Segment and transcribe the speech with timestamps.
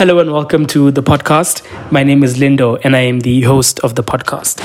[0.00, 1.60] Hello and welcome to the podcast.
[1.92, 4.56] My name is Lindo and I am the host of the podcast.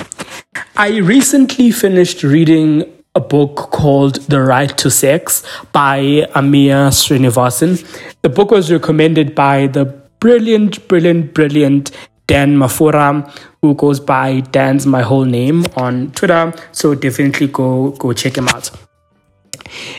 [0.78, 5.44] I recently finished reading a book called The Right to Sex
[5.74, 6.00] by
[6.36, 7.84] Amia Srinivasan.
[8.22, 9.84] The book was recommended by the
[10.22, 11.92] brilliant, brilliant, brilliant
[12.28, 13.30] Dan Mafura,
[13.62, 16.54] who goes by Dan's My Whole Name on Twitter.
[16.72, 18.72] So definitely go go check him out.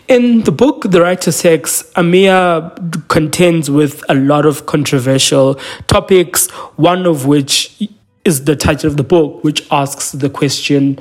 [0.09, 5.55] In the book, The Right to Sex, Amia contends with a lot of controversial
[5.87, 7.89] topics, one of which
[8.25, 10.99] is the title of the book, which asks the question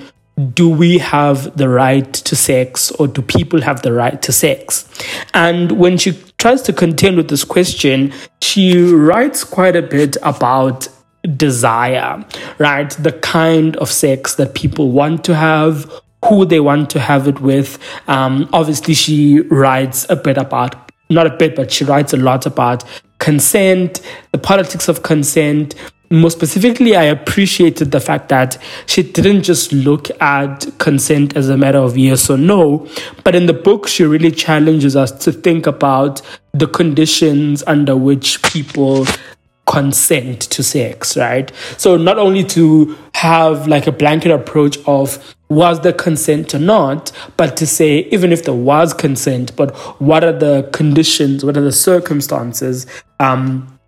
[0.53, 4.89] do we have the right to sex or do people have the right to sex?
[5.33, 10.89] And when she tries to contend with this question, she writes quite a bit about
[11.37, 12.23] desire,
[12.57, 12.89] right?
[12.91, 15.89] The kind of sex that people want to have,
[16.27, 17.79] who they want to have it with.
[18.07, 22.45] Um, obviously, she writes a bit about, not a bit, but she writes a lot
[22.45, 22.83] about
[23.19, 25.75] consent, the politics of consent.
[26.11, 31.57] More specifically, I appreciated the fact that she didn't just look at consent as a
[31.57, 32.87] matter of yes or no,
[33.23, 36.21] but in the book, she really challenges us to think about
[36.53, 39.05] the conditions under which people
[39.65, 41.51] consent to sex, right?
[41.77, 47.11] So not only to have like a blanket approach of was there consent or not,
[47.37, 51.61] but to say even if there was consent, but what are the conditions, what are
[51.61, 52.87] the circumstances
[53.19, 53.79] um,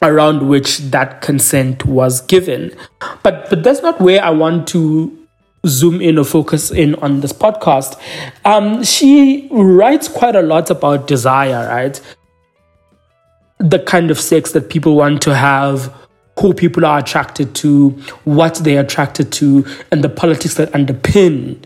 [0.00, 2.74] around which that consent was given?
[3.22, 5.18] But but that's not where I want to
[5.66, 8.00] zoom in or focus in on this podcast.
[8.44, 12.00] Um, she writes quite a lot about desire, right?
[13.62, 15.94] the kind of sex that people want to have,
[16.42, 17.90] who people are attracted to,
[18.24, 21.56] what they're attracted to, and the politics that underpin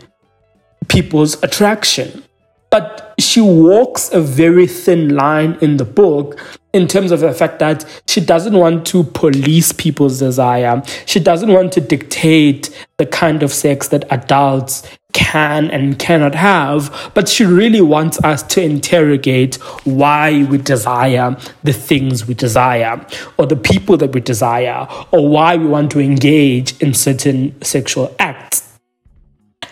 [0.87, 2.23] people's attraction.
[2.69, 6.39] But she walks a very thin line in the book
[6.73, 10.83] in terms of the fact that she doesn't want to police people's desire.
[11.07, 14.83] She doesn't want to dictate the kind of sex that adults
[15.17, 21.73] can and cannot have, but she really wants us to interrogate why we desire the
[21.73, 23.03] things we desire,
[23.37, 28.15] or the people that we desire, or why we want to engage in certain sexual
[28.19, 28.77] acts.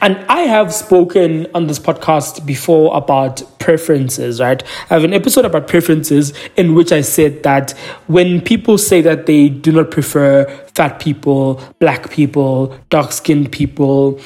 [0.01, 4.61] And I have spoken on this podcast before about preferences, right?
[4.89, 7.71] I have an episode about preferences in which I said that
[8.07, 14.19] when people say that they do not prefer fat people, black people, dark skinned people,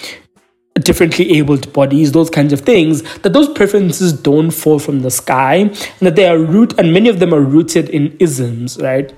[0.84, 5.56] differently abled bodies, those kinds of things, that those preferences don't fall from the sky,
[5.56, 9.13] and that they are root and many of them are rooted in isms, right?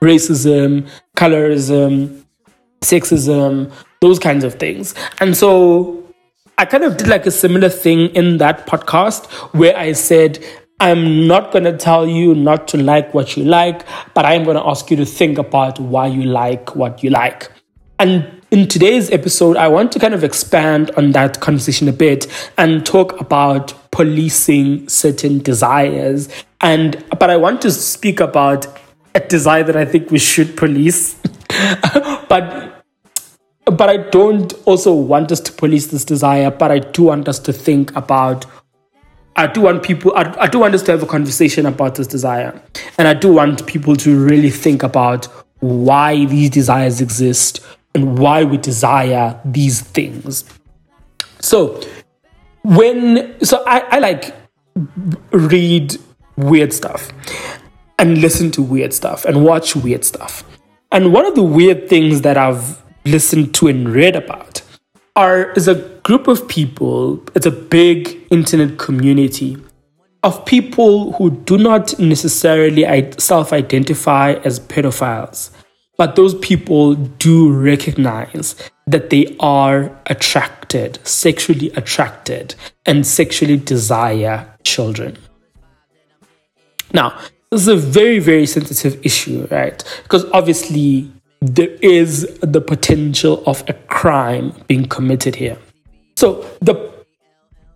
[0.00, 2.24] Racism, colorism,
[2.80, 4.94] sexism, those kinds of things.
[5.20, 6.04] And so
[6.58, 9.26] I kind of did like a similar thing in that podcast
[9.58, 10.44] where I said,
[10.80, 14.56] I'm not going to tell you not to like what you like, but I'm going
[14.56, 17.50] to ask you to think about why you like what you like.
[17.98, 22.28] And in today's episode, I want to kind of expand on that conversation a bit
[22.56, 26.28] and talk about policing certain desires.
[26.60, 28.68] And but I want to speak about
[29.16, 31.14] a desire that I think we should police.
[32.28, 32.84] but
[33.64, 37.40] but I don't also want us to police this desire, but I do want us
[37.40, 38.46] to think about
[39.34, 42.06] I do want people, I, I do want us to have a conversation about this
[42.06, 42.62] desire.
[42.98, 45.24] And I do want people to really think about
[45.58, 47.58] why these desires exist,
[47.94, 50.44] and why we desire these things.
[51.40, 51.80] So,
[52.62, 54.34] when, so I, I like
[55.30, 55.96] read
[56.36, 57.10] weird stuff
[57.98, 60.42] and listen to weird stuff and watch weird stuff.
[60.90, 64.62] And one of the weird things that I've listened to and read about
[65.16, 69.56] are is a group of people, it's a big internet community
[70.22, 75.50] of people who do not necessarily self identify as pedophiles,
[75.96, 78.54] but those people do recognize
[78.86, 85.16] that they are attracted, sexually attracted, and sexually desire children.
[86.92, 87.18] Now,
[87.50, 89.82] this is a very, very sensitive issue, right?
[90.02, 91.10] Because obviously,
[91.40, 95.58] there is the potential of a crime being committed here.
[96.16, 96.93] So, the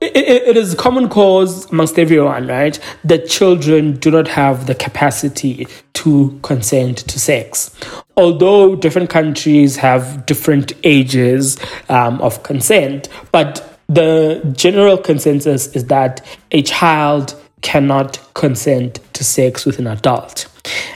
[0.00, 2.78] it, is common cause amongst everyone, right?
[3.04, 7.74] That children do not have the capacity to consent to sex.
[8.16, 11.58] Although different countries have different ages
[11.88, 19.64] um, of consent, but the general consensus is that a child cannot consent to sex
[19.66, 20.46] with an adult.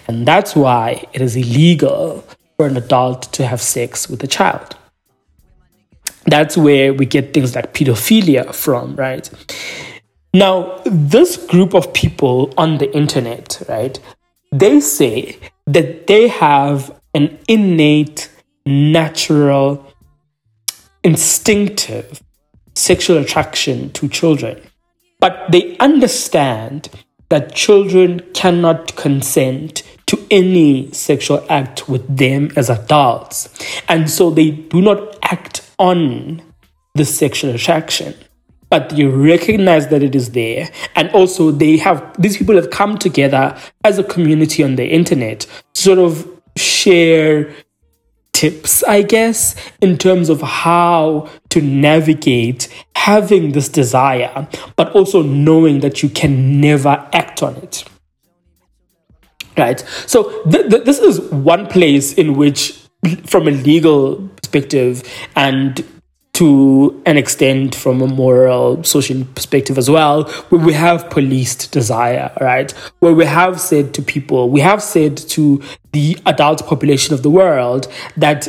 [0.06, 2.24] And that's why it is illegal
[2.56, 4.76] for an adult to have sex with a child
[6.24, 9.28] that's where we get things like pedophilia from, right?
[10.34, 13.98] Now, this group of people on the internet, right,
[14.50, 18.30] they say that they have an innate,
[18.64, 19.86] natural,
[21.04, 22.22] instinctive
[22.74, 24.60] sexual attraction to children.
[25.20, 26.88] But they understand
[27.28, 33.48] that children cannot consent to any sexual act with them as adults.
[33.88, 36.40] And so they do not act on
[36.94, 38.14] the sexual attraction.
[38.70, 40.70] But you recognize that it is there.
[40.94, 45.46] And also, they have, these people have come together as a community on the internet,
[45.74, 46.26] sort of
[46.56, 47.52] share
[48.32, 55.80] tips, I guess, in terms of how to navigate having this desire, but also knowing
[55.80, 57.84] that you can never act on it.
[59.58, 59.80] Right?
[60.06, 62.80] So, th- th- this is one place in which,
[63.26, 65.02] from a legal perspective
[65.34, 65.84] and
[66.34, 72.32] to an extent from a moral social perspective as well where we have policed desire
[72.40, 75.62] right where we have said to people we have said to
[75.92, 78.48] the adult population of the world that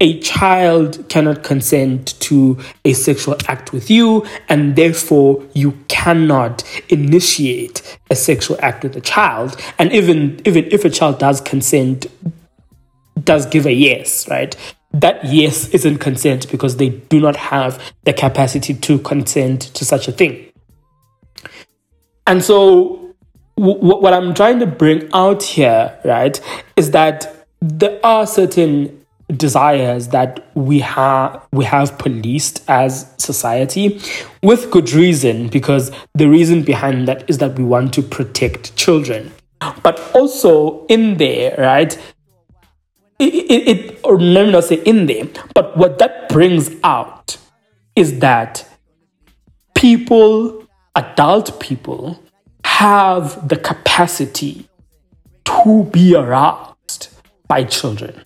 [0.00, 7.80] a child cannot consent to a sexual act with you, and therefore you cannot initiate
[8.10, 9.56] a sexual act with a child.
[9.78, 12.06] And even, even if a child does consent,
[13.22, 14.56] does give a yes, right?
[14.94, 20.08] That yes isn't consent because they do not have the capacity to consent to such
[20.08, 20.52] a thing.
[22.26, 23.14] And so,
[23.58, 26.40] w- what I'm trying to bring out here, right,
[26.76, 29.04] is that there are certain
[29.36, 34.00] desires that we have we have policed as society
[34.42, 39.32] with good reason because the reason behind that is that we want to protect children
[39.82, 41.98] but also in there right
[43.18, 47.36] it, it, or let me not say in there but what that brings out
[47.96, 48.68] is that
[49.74, 50.66] people
[50.96, 52.20] adult people
[52.64, 54.68] have the capacity
[55.44, 57.08] to be aroused
[57.46, 58.24] by children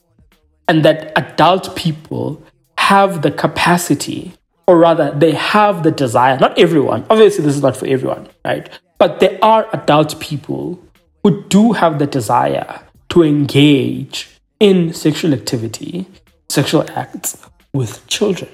[0.68, 2.42] and that adult people
[2.76, 4.32] have the capacity,
[4.66, 6.38] or rather, they have the desire.
[6.38, 8.68] Not everyone, obviously, this is not for everyone, right?
[8.98, 10.78] But there are adult people
[11.22, 12.80] who do have the desire
[13.10, 16.06] to engage in sexual activity,
[16.48, 17.36] sexual acts
[17.72, 18.50] with children.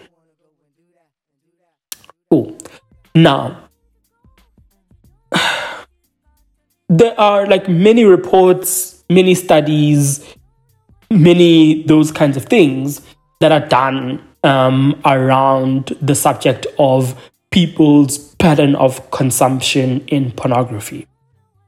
[2.30, 2.56] Cool.
[3.14, 3.68] Now,
[6.88, 10.24] there are like many reports, many studies,
[11.10, 13.00] many those kinds of things
[13.40, 21.06] that are done um, around the subject of people's pattern of consumption in pornography.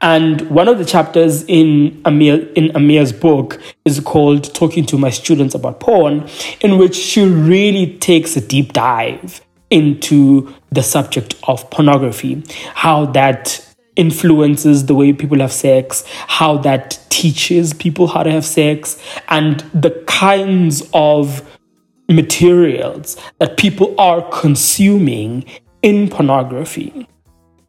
[0.06, 5.11] And one of the chapters in Amia in Amia's book is called Talking to My
[5.11, 6.29] Students About Porn,
[6.61, 12.44] in which she really takes a deep dive into the subject of pornography,
[12.75, 13.61] how that
[13.97, 19.59] influences the way people have sex, how that teaches people how to have sex, and
[19.75, 21.43] the kinds of
[22.09, 25.44] materials that people are consuming
[25.82, 27.09] in pornography.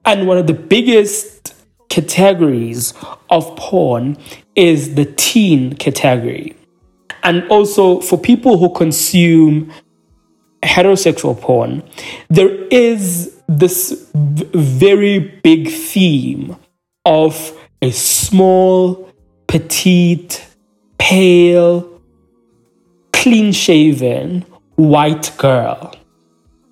[0.06, 1.57] And one of the biggest
[1.98, 2.94] categories
[3.32, 4.16] of porn
[4.56, 6.56] is the teen category.
[7.24, 9.74] And also for people who consume
[10.62, 11.82] heterosexual porn,
[12.30, 16.56] there is this very big theme
[17.04, 17.34] of
[17.82, 19.12] a small,
[19.48, 20.46] petite,
[21.00, 22.00] pale,
[23.12, 25.96] clean shaven white girl,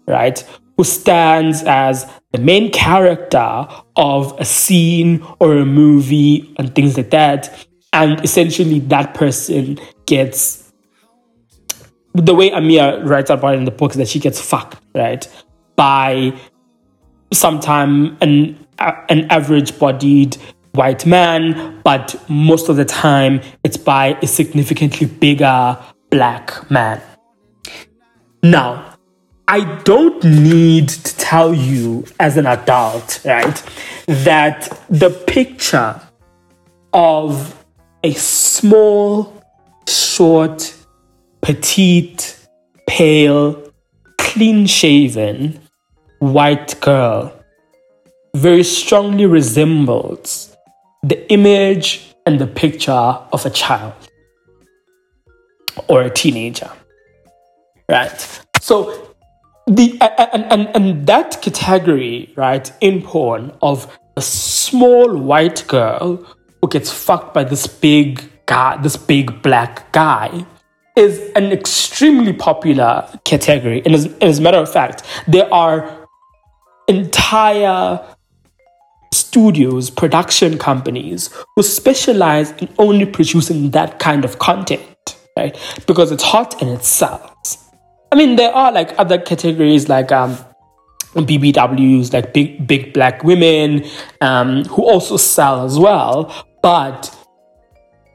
[0.07, 0.45] right?
[0.77, 7.11] Who stands as the main character of a scene or a movie and things like
[7.11, 7.67] that.
[7.93, 10.65] And essentially, that person gets
[12.13, 15.27] the way Amia writes about it in the book is that she gets fucked, right?
[15.75, 16.33] By
[17.33, 20.37] sometime an an average bodied
[20.73, 25.77] white man, but most of the time it's by a significantly bigger
[26.09, 27.01] black man.
[28.43, 28.94] Now,
[29.47, 33.63] I don't need to tell you as an adult, right,
[34.07, 36.01] that the picture
[36.93, 37.63] of
[38.03, 39.43] a small,
[39.87, 40.73] short,
[41.41, 42.47] petite,
[42.87, 43.71] pale,
[44.17, 45.59] clean shaven
[46.19, 47.31] white girl
[48.35, 50.55] very strongly resembles
[51.03, 53.93] the image and the picture of a child
[55.87, 56.71] or a teenager.
[57.87, 58.41] Right?
[58.59, 59.14] So,
[59.67, 66.25] the and, and, and that category, right, in porn of a small white girl
[66.61, 70.45] who gets fucked by this big guy, this big black guy,
[70.95, 73.81] is an extremely popular category.
[73.85, 76.07] And as, as a matter of fact, there are
[76.87, 78.05] entire
[79.11, 85.57] studios, production companies who specialize in only producing that kind of content, right?
[85.87, 87.64] Because it's hot and it sells.
[88.11, 90.37] I mean, there are like other categories like um,
[91.15, 93.85] BBWs, like big big black women,
[94.21, 96.33] um, who also sell as well.
[96.61, 97.15] But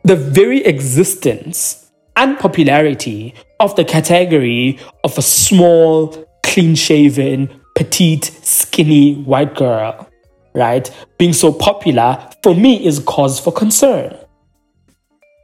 [0.05, 9.15] the very existence and popularity of the category of a small, clean shaven, petite, skinny
[9.15, 10.09] white girl,
[10.55, 14.17] right, being so popular for me is cause for concern.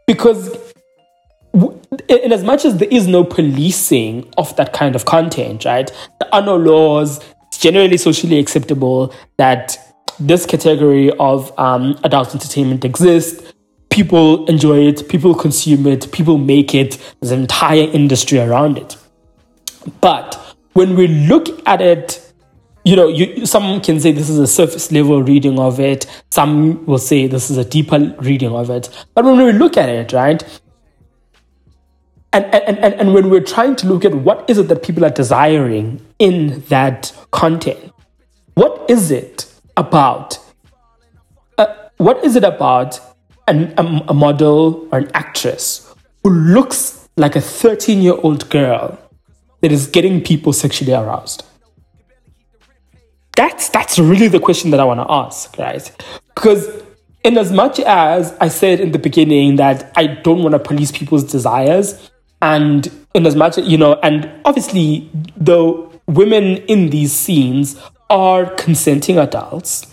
[0.06, 0.65] Because
[2.08, 6.34] in as much as there is no policing of that kind of content, right, there
[6.34, 9.78] are no laws, it's generally socially acceptable that
[10.18, 13.52] this category of um, adult entertainment exists.
[13.90, 16.98] People enjoy it, people consume it, people make it.
[17.20, 18.96] There's an entire industry around it.
[20.00, 20.34] But
[20.74, 22.22] when we look at it,
[22.84, 26.06] you know, you, some can say this is a surface level reading of it.
[26.30, 28.88] Some will say this is a deeper reading of it.
[29.14, 30.42] But when we look at it, right,
[32.36, 35.06] and, and, and, and when we're trying to look at what is it that people
[35.06, 37.92] are desiring in that content,
[38.54, 40.38] what is it about?
[41.56, 41.66] Uh,
[41.96, 43.00] what is it about
[43.48, 48.98] an, a, a model or an actress who looks like a 13 year old girl
[49.62, 51.42] that is getting people sexually aroused?
[53.34, 55.90] That's, that's really the question that I want to ask, right?
[56.34, 56.82] Because
[57.24, 60.92] in as much as I said in the beginning that I don't want to police
[60.92, 62.10] people's desires,
[62.46, 65.58] and in as much, you know, and obviously the
[66.06, 67.76] women in these scenes
[68.08, 69.92] are consenting adults.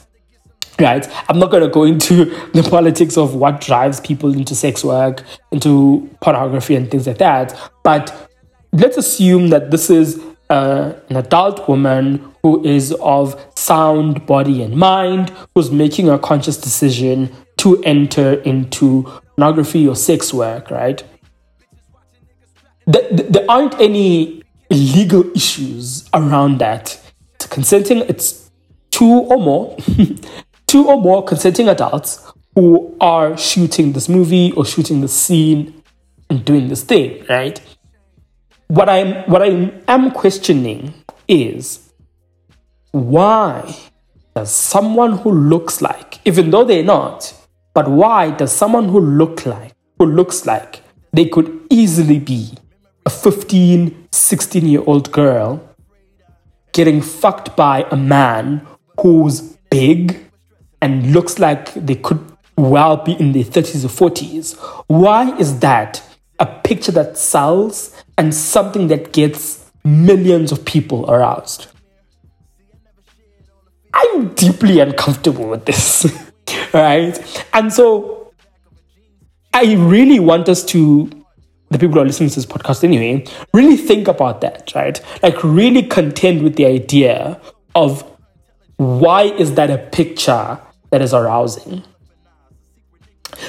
[0.80, 4.84] Right, I'm not going to go into the politics of what drives people into sex
[4.84, 7.60] work, into pornography, and things like that.
[7.84, 8.30] But
[8.72, 10.20] let's assume that this is
[10.50, 16.58] uh, an adult woman who is of sound body and mind, who's making a conscious
[16.58, 19.04] decision to enter into
[19.36, 21.04] pornography or sex work, right?
[22.86, 27.00] There aren't any legal issues around that.
[27.36, 28.52] It's consenting, it's
[28.92, 29.78] two or more,
[30.68, 35.84] two or more consenting adults who are shooting this movie or shooting the scene
[36.30, 37.62] and doing this thing, right?
[38.68, 40.94] What I'm what I am questioning
[41.28, 41.92] is
[42.92, 43.76] why
[44.36, 47.34] does someone who looks like, even though they're not,
[47.74, 52.52] but why does someone who look like who looks like they could easily be
[53.06, 55.68] a 15, 16 year old girl
[56.72, 58.66] getting fucked by a man
[59.00, 60.30] who's big
[60.82, 62.20] and looks like they could
[62.58, 64.58] well be in their 30s or 40s.
[64.88, 66.02] Why is that
[66.40, 71.68] a picture that sells and something that gets millions of people aroused?
[73.94, 76.12] I'm deeply uncomfortable with this,
[76.74, 77.46] right?
[77.54, 78.34] And so
[79.54, 81.23] I really want us to
[81.74, 85.02] the people who are listening to this podcast anyway, really think about that, right?
[85.22, 87.40] Like, really contend with the idea
[87.76, 88.04] of
[88.78, 90.60] why is that a picture
[90.92, 91.84] that is arousing?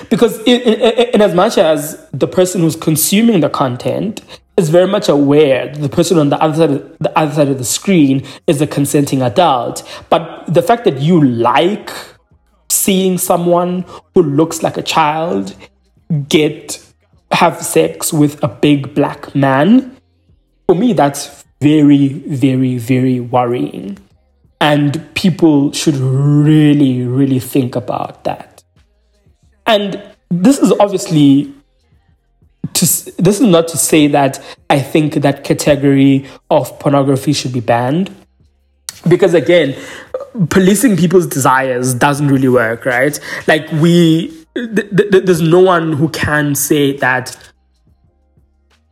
[0.09, 4.23] Because in, in, in, as much as the person who's consuming the content
[4.57, 7.59] is very much aware the person on the other side of, the other side of
[7.59, 11.91] the screen is a consenting adult, but the fact that you like
[12.71, 15.55] seeing someone who looks like a child
[16.29, 16.84] get
[17.35, 19.97] have sex with a big black man,
[20.67, 23.99] for me, that's very, very, very worrying.
[24.61, 28.63] And people should really, really think about that.
[29.67, 31.53] And this is obviously
[32.73, 32.85] to,
[33.19, 38.15] this is not to say that I think that category of pornography should be banned.
[39.07, 39.77] Because again,
[40.49, 43.19] policing people's desires doesn't really work, right?
[43.47, 47.37] Like we th- th- there's no one who can say that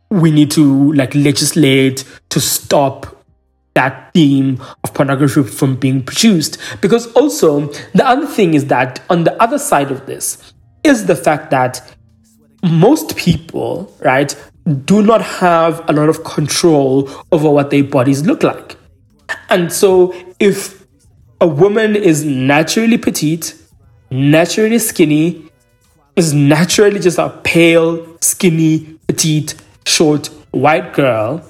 [0.09, 3.25] we need to like legislate to stop
[3.73, 6.57] that theme of pornography from being produced.
[6.81, 10.53] Because also the other thing is that on the other side of this
[10.83, 11.95] is the fact that
[12.63, 14.35] most people right
[14.85, 18.77] do not have a lot of control over what their bodies look like.
[19.49, 20.85] And so if
[21.41, 23.55] a woman is naturally petite
[24.13, 25.49] naturally skinny
[26.15, 29.55] is naturally just a pale, skinny, petite,
[29.85, 31.43] short, white girl,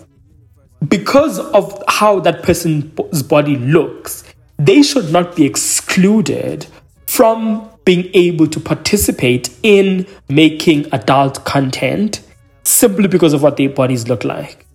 [0.88, 4.24] because of how that person's body looks,
[4.58, 6.66] they should not be excluded
[7.08, 12.22] from being able to participate in making adult content
[12.64, 14.66] simply because of what their bodies look like.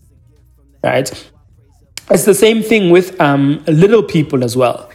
[0.82, 1.10] Right?
[2.10, 4.87] It's the same thing with um, little people as well.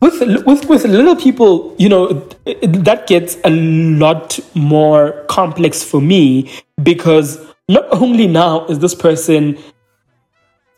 [0.00, 2.12] With with with little people, you know,
[2.44, 6.50] that gets a lot more complex for me
[6.82, 9.58] because not only now is this person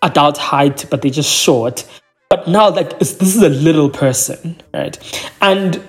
[0.03, 1.87] adult height, but they're just short,
[2.31, 4.99] but now like this is a little person, right?
[5.43, 5.83] And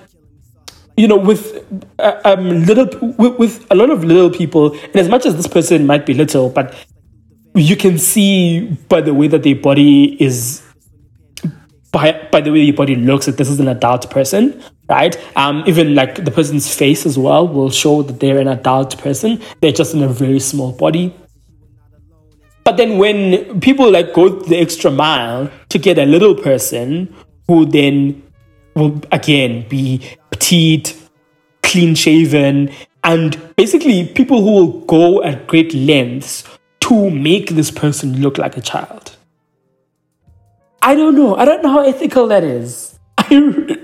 [0.98, 1.66] you know, with
[2.00, 5.48] uh, um little with, with a lot of little people, and as much as this
[5.48, 6.76] person might be little, but
[7.56, 10.61] you can see by the way that their body is
[11.92, 15.18] by by the way your body looks that this is an adult person right?
[15.38, 19.42] Um even like the person's face as well will show that they're an adult person.
[19.62, 21.16] They're just in a very small body.
[22.64, 27.16] But then when people like go the extra mile to get a little person
[27.48, 28.22] who then
[28.76, 30.98] will again be petite
[31.64, 32.70] clean shaven
[33.04, 36.44] and basically people who will go at great lengths
[36.82, 39.01] to make this person look like a child
[40.82, 41.36] I don't know.
[41.36, 43.00] I don't know how ethical that is.
[43.18, 43.36] I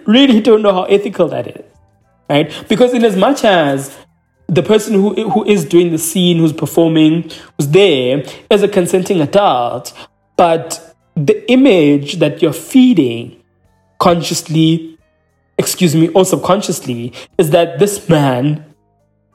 [0.06, 1.66] really don't know how ethical that is.
[2.30, 2.51] Right?
[2.68, 3.98] Because in as much as
[4.48, 7.24] the person who who is doing the scene, who's performing,
[7.58, 9.94] who's there, is a consenting adult,
[10.36, 13.42] but the image that you're feeding
[14.00, 14.98] consciously,
[15.58, 18.63] excuse me, or subconsciously, is that this man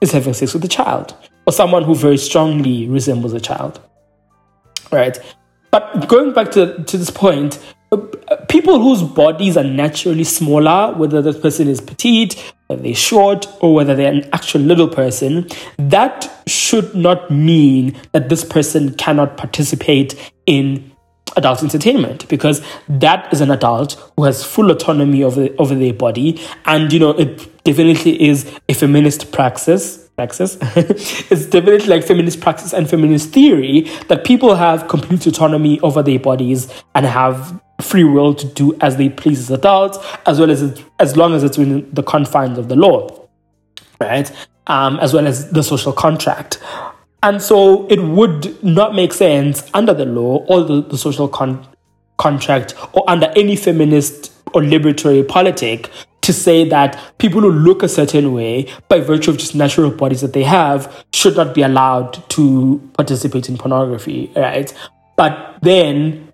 [0.01, 1.15] is having sex with a child
[1.45, 3.81] or someone who very strongly resembles a child.
[4.91, 5.17] Right?
[5.73, 7.57] But going back to, to this point,
[7.91, 7.97] uh,
[8.47, 12.35] people whose bodies are naturally smaller, whether the person is petite,
[12.67, 15.47] whether they're short, or whether they're an actual little person,
[15.79, 20.91] that should not mean that this person cannot participate in
[21.37, 26.39] adult entertainment because that is an adult who has full autonomy over, over their body.
[26.65, 30.57] And you know it definitely is a feminist praxis praxis.
[30.75, 36.19] it's definitely like feminist praxis and feminist theory that people have complete autonomy over their
[36.19, 40.81] bodies and have free will to do as they please as adults, as well as
[40.99, 43.27] as long as it's within the confines of the law,
[43.99, 44.31] right?
[44.67, 46.59] Um, as well as the social contract.
[47.21, 51.65] And so it would not make sense under the law or the, the social con-
[52.17, 55.89] contract or under any feminist or liberatory politic
[56.23, 60.21] to say that people who look a certain way by virtue of just natural bodies
[60.21, 64.73] that they have should not be allowed to participate in pornography, right?
[65.15, 66.33] But then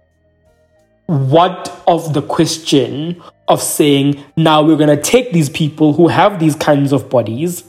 [1.08, 6.40] what of the question of saying now we're going to take these people who have
[6.40, 7.64] these kinds of bodies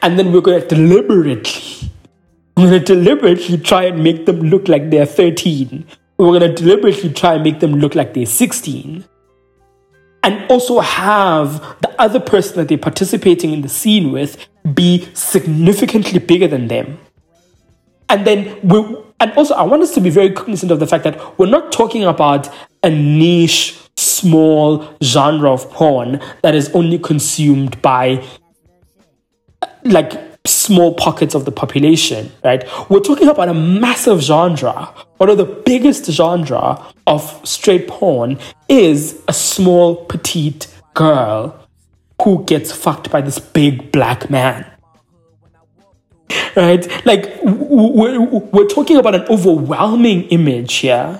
[0.00, 1.90] and then we're going to deliberately
[2.56, 5.84] we're going to deliberately try and make them look like they're 13
[6.18, 9.04] we're going to deliberately try and make them look like they're 16
[10.24, 16.18] and also have the other person that they're participating in the scene with be significantly
[16.18, 16.98] bigger than them.
[18.08, 21.04] And then we and also I want us to be very cognizant of the fact
[21.04, 22.48] that we're not talking about
[22.82, 28.24] a niche, small genre of porn that is only consumed by
[29.84, 32.64] like small pockets of the population, right?
[32.90, 34.92] We're talking about a massive genre.
[35.24, 41.58] One of the biggest genre of straight porn is a small, petite girl
[42.22, 44.70] who gets fucked by this big black man.
[46.54, 46.86] Right?
[47.06, 51.18] Like, we're, we're talking about an overwhelming image here.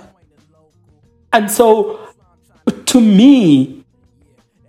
[1.32, 1.98] And so,
[2.84, 3.86] to me,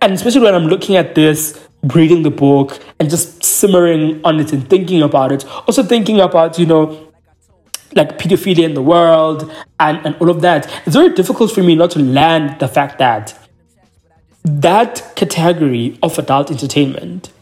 [0.00, 4.54] and especially when I'm looking at this reading the book and just simmering on it
[4.54, 5.44] and thinking about it.
[5.68, 7.05] Also thinking about, you know,
[7.96, 10.70] like pedophilia in the world and, and all of that.
[10.86, 13.36] It's very difficult for me not to land the fact that
[14.44, 17.32] that category of adult entertainment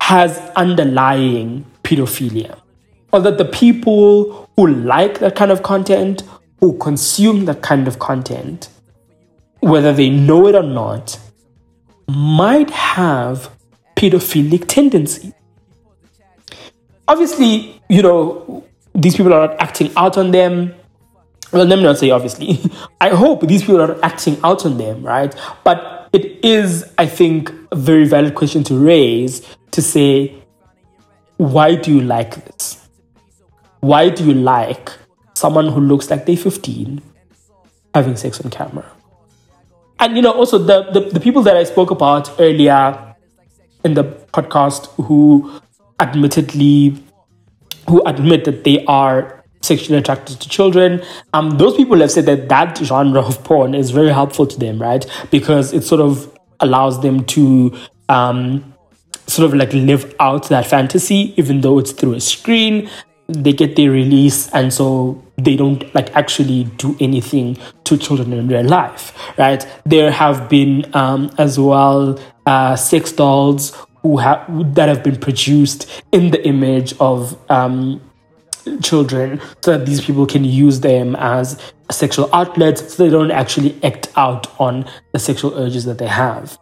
[0.00, 2.58] has underlying pedophilia.
[3.12, 6.22] Or that the people who like that kind of content,
[6.60, 8.68] who consume that kind of content,
[9.60, 11.18] whether they know it or not,
[12.08, 13.50] might have
[13.96, 15.32] pedophilic tendency.
[17.06, 18.64] Obviously, you know,
[18.98, 20.74] these people are not acting out on them.
[21.52, 22.60] Well, let me not say obviously.
[23.00, 25.34] I hope these people are acting out on them, right?
[25.64, 30.34] But it is, I think, a very valid question to raise to say,
[31.36, 32.88] why do you like this?
[33.80, 34.90] Why do you like
[35.34, 37.00] someone who looks like they're 15
[37.94, 38.90] having sex on camera?
[40.00, 43.14] And you know, also the, the, the people that I spoke about earlier
[43.84, 45.60] in the podcast who
[46.00, 47.02] admittedly
[47.88, 51.02] who admit that they are sexually attracted to children.
[51.32, 54.80] Um those people have said that that genre of porn is very helpful to them
[54.80, 55.04] right?
[55.30, 57.76] Because it sort of allows them to
[58.08, 58.74] um
[59.26, 62.88] sort of like live out that fantasy even though it's through a screen.
[63.26, 68.48] They get their release and so they don't like actually do anything to children in
[68.48, 69.66] real life right?
[69.84, 76.02] There have been um, as well uh, sex dolls who have that have been produced
[76.12, 78.00] in the image of um,
[78.82, 83.78] children so that these people can use them as sexual outlets so they don't actually
[83.82, 86.58] act out on the sexual urges that they have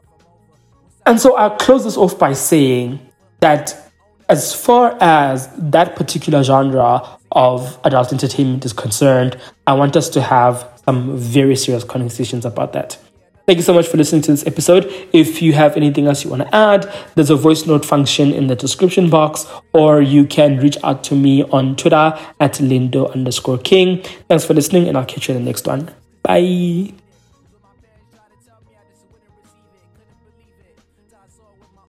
[1.05, 3.01] and so i'll close this off by saying
[3.41, 3.87] that
[4.29, 10.21] as far as that particular genre of adult entertainment is concerned, I want us to
[10.21, 12.99] have some very serious conversations about that.
[13.47, 14.93] Thank you so much for listening to this episode.
[15.13, 18.49] If you have anything else you want to add, there's a voice note function in
[18.49, 23.59] the description box, or you can reach out to me on Twitter at Lindo underscore
[23.59, 24.03] King.
[24.29, 25.95] Thanks for listening, and I'll catch you in the next one.
[26.23, 27.06] Bye.